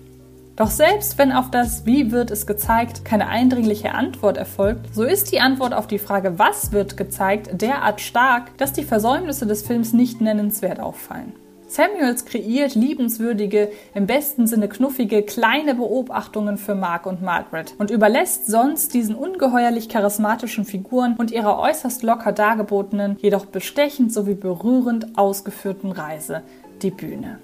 Doch 0.57 0.71
selbst 0.71 1.19
wenn 1.19 1.31
auf 1.31 1.51
das 1.51 1.85
Wie 1.85 2.11
wird 2.11 2.31
es 2.31 2.47
gezeigt 2.47 3.05
keine 3.05 3.27
eindringliche 3.27 3.93
Antwort 3.93 4.37
erfolgt, 4.37 4.93
so 4.93 5.03
ist 5.03 5.31
die 5.31 5.39
Antwort 5.39 5.75
auf 5.75 5.85
die 5.85 5.99
Frage 5.99 6.39
Was 6.39 6.71
wird 6.71 6.97
gezeigt 6.97 7.61
derart 7.61 8.01
stark, 8.01 8.57
dass 8.57 8.73
die 8.73 8.83
Versäumnisse 8.83 9.45
des 9.45 9.61
Films 9.61 9.93
nicht 9.93 10.19
nennenswert 10.19 10.79
auffallen. 10.79 11.33
Samuels 11.67 12.25
kreiert 12.25 12.73
liebenswürdige, 12.73 13.69
im 13.93 14.07
besten 14.07 14.47
Sinne 14.47 14.67
knuffige, 14.67 15.21
kleine 15.21 15.75
Beobachtungen 15.75 16.57
für 16.57 16.73
Mark 16.73 17.05
und 17.05 17.21
Margaret 17.21 17.75
und 17.77 17.91
überlässt 17.91 18.47
sonst 18.47 18.95
diesen 18.95 19.13
ungeheuerlich 19.13 19.89
charismatischen 19.89 20.65
Figuren 20.65 21.17
und 21.19 21.29
ihrer 21.29 21.59
äußerst 21.59 22.01
locker 22.01 22.31
dargebotenen, 22.31 23.17
jedoch 23.21 23.45
bestechend 23.45 24.11
sowie 24.11 24.33
berührend 24.33 25.19
ausgeführten 25.19 25.91
Reise 25.91 26.41
die 26.81 26.91
Bühne. 26.91 27.37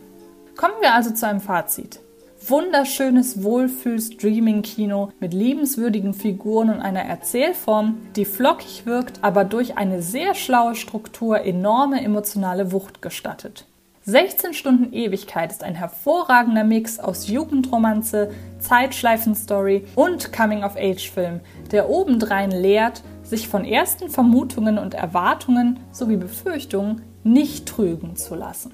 Kommen 0.56 0.76
wir 0.82 0.96
also 0.96 1.12
zu 1.12 1.28
einem 1.28 1.42
Fazit 1.42 2.00
wunderschönes 2.50 3.44
Wohlfühl-Streaming-Kino 3.44 5.12
mit 5.20 5.34
liebenswürdigen 5.34 6.14
Figuren 6.14 6.70
und 6.70 6.80
einer 6.80 7.04
Erzählform, 7.04 7.98
die 8.16 8.26
flockig 8.26 8.86
wirkt, 8.86 9.20
aber 9.22 9.46
durch 9.46 9.78
eine 9.78 10.02
sehr 10.02 10.34
schlaue 10.36 10.76
Struktur 10.76 11.42
enorme 11.42 12.02
emotionale 12.04 12.72
Wucht 12.72 13.02
gestattet. 13.02 13.66
16 14.06 14.54
Stunden 14.54 14.92
Ewigkeit 14.92 15.52
ist 15.52 15.64
ein 15.64 15.76
hervorragender 15.76 16.66
Mix 16.66 17.00
aus 17.00 17.30
Jugendromanze, 17.30 18.32
Zeitschleifenstory 18.60 19.86
und 19.96 20.34
Coming-of-Age-Film, 20.34 21.40
der 21.72 21.90
obendrein 21.90 22.52
lehrt, 22.52 23.02
sich 23.24 23.48
von 23.48 23.64
ersten 23.64 24.10
Vermutungen 24.10 24.78
und 24.78 24.94
Erwartungen 24.94 25.80
sowie 25.94 26.18
Befürchtungen 26.18 27.02
nicht 27.24 27.66
trügen 27.66 28.18
zu 28.18 28.36
lassen. 28.36 28.74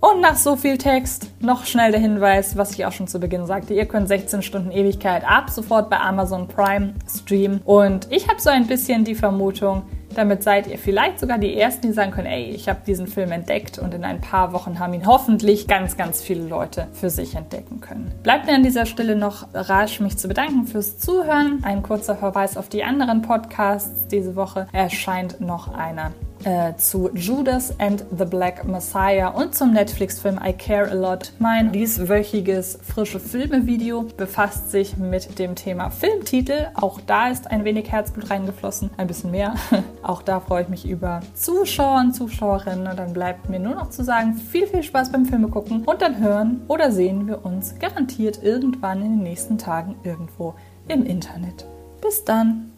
Und 0.00 0.20
nach 0.20 0.36
so 0.36 0.54
viel 0.54 0.78
Text 0.78 1.28
noch 1.40 1.66
schnell 1.66 1.90
der 1.90 2.00
Hinweis, 2.00 2.56
was 2.56 2.72
ich 2.72 2.86
auch 2.86 2.92
schon 2.92 3.08
zu 3.08 3.18
Beginn 3.18 3.46
sagte. 3.46 3.74
Ihr 3.74 3.86
könnt 3.86 4.06
16 4.06 4.42
Stunden 4.42 4.70
Ewigkeit 4.70 5.24
ab 5.28 5.50
sofort 5.50 5.90
bei 5.90 5.98
Amazon 5.98 6.46
Prime 6.46 6.94
streamen. 7.08 7.60
Und 7.64 8.06
ich 8.10 8.28
habe 8.28 8.40
so 8.40 8.48
ein 8.48 8.68
bisschen 8.68 9.04
die 9.04 9.16
Vermutung, 9.16 9.82
damit 10.14 10.42
seid 10.42 10.68
ihr 10.68 10.78
vielleicht 10.78 11.18
sogar 11.18 11.38
die 11.38 11.56
Ersten, 11.56 11.88
die 11.88 11.92
sagen 11.92 12.12
können, 12.12 12.28
ey, 12.28 12.44
ich 12.50 12.68
habe 12.68 12.80
diesen 12.86 13.08
Film 13.08 13.32
entdeckt 13.32 13.78
und 13.78 13.92
in 13.92 14.04
ein 14.04 14.20
paar 14.20 14.52
Wochen 14.52 14.78
haben 14.78 14.94
ihn 14.94 15.06
hoffentlich 15.06 15.66
ganz, 15.66 15.96
ganz 15.96 16.22
viele 16.22 16.46
Leute 16.46 16.86
für 16.92 17.10
sich 17.10 17.34
entdecken 17.34 17.80
können. 17.80 18.12
Bleibt 18.22 18.46
mir 18.46 18.54
an 18.54 18.62
dieser 18.62 18.86
Stelle 18.86 19.16
noch 19.16 19.48
rasch, 19.52 20.00
mich 20.00 20.16
zu 20.16 20.28
bedanken 20.28 20.66
fürs 20.66 20.98
Zuhören. 20.98 21.60
Ein 21.62 21.82
kurzer 21.82 22.16
Verweis 22.16 22.56
auf 22.56 22.68
die 22.68 22.84
anderen 22.84 23.22
Podcasts. 23.22 24.06
Diese 24.08 24.36
Woche 24.36 24.68
erscheint 24.72 25.40
noch 25.40 25.74
einer 25.74 26.12
äh, 26.44 26.74
zu 26.76 27.10
Judas 27.14 27.74
and 27.78 28.04
the 28.16 28.24
Black 28.24 28.64
Messiah 28.66 29.28
und 29.28 29.54
zum 29.54 29.72
Netflix-Film 29.72 30.40
I 30.44 30.52
Care 30.52 30.90
a 30.90 30.94
Lot. 30.94 31.32
Mein 31.38 31.72
dieswöchiges 31.72 32.78
frische 32.82 33.20
Filme-Video 33.20 34.06
befasst 34.16 34.70
sich 34.70 34.96
mit 34.96 35.38
dem 35.38 35.54
Thema 35.54 35.90
Filmtitel. 35.90 36.68
Auch 36.74 37.00
da 37.00 37.28
ist 37.28 37.50
ein 37.50 37.64
wenig 37.64 37.90
Herzblut 37.90 38.30
reingeflossen, 38.30 38.90
ein 38.96 39.06
bisschen 39.06 39.30
mehr. 39.30 39.54
Auch 40.02 40.22
da 40.22 40.40
freue 40.40 40.62
ich 40.62 40.68
mich 40.68 40.88
über 40.88 41.20
Zuschauer 41.34 42.00
und 42.00 42.12
Zuschauerinnen. 42.14 42.86
Und 42.86 42.98
dann 42.98 43.12
bleibt 43.12 43.48
mir 43.48 43.58
nur 43.58 43.74
noch 43.74 43.90
zu 43.90 44.04
sagen, 44.04 44.34
viel, 44.34 44.66
viel 44.66 44.82
Spaß 44.82 45.12
beim 45.12 45.26
Filme 45.26 45.48
gucken 45.48 45.84
und 45.84 46.02
dann 46.02 46.18
hören 46.18 46.62
oder 46.68 46.92
sehen 46.92 47.26
wir 47.26 47.44
uns 47.44 47.78
garantiert 47.78 48.42
irgendwann 48.42 49.02
in 49.02 49.16
den 49.16 49.22
nächsten 49.22 49.58
Tagen 49.58 49.96
irgendwo 50.04 50.54
im 50.88 51.04
Internet. 51.04 51.66
Bis 52.00 52.24
dann! 52.24 52.77